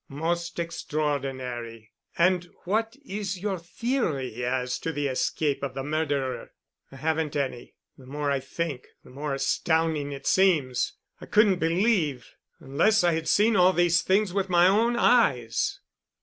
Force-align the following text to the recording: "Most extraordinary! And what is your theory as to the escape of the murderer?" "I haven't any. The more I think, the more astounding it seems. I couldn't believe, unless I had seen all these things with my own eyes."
"Most 0.09 0.57
extraordinary! 0.57 1.91
And 2.17 2.49
what 2.65 2.95
is 3.05 3.37
your 3.39 3.59
theory 3.59 4.43
as 4.43 4.79
to 4.79 4.91
the 4.91 5.05
escape 5.05 5.61
of 5.61 5.75
the 5.75 5.83
murderer?" 5.83 6.53
"I 6.91 6.95
haven't 6.95 7.35
any. 7.35 7.75
The 7.99 8.07
more 8.07 8.31
I 8.31 8.39
think, 8.39 8.87
the 9.03 9.11
more 9.11 9.35
astounding 9.35 10.11
it 10.11 10.25
seems. 10.25 10.93
I 11.19 11.27
couldn't 11.27 11.59
believe, 11.59 12.31
unless 12.59 13.03
I 13.03 13.11
had 13.13 13.27
seen 13.29 13.55
all 13.55 13.73
these 13.73 14.01
things 14.01 14.33
with 14.33 14.49
my 14.49 14.65
own 14.67 14.95
eyes." 14.95 15.79